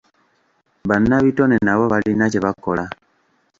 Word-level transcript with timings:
Bannabitone 0.89 1.55
nabo 1.65 1.83
balina 1.93 2.25
kye 2.31 2.39
bakola. 2.45 2.85